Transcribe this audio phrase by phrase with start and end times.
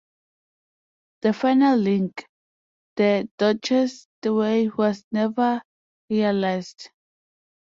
[1.21, 2.25] The final link,
[2.95, 5.61] the Dorchesterway, was never
[6.09, 6.89] realized.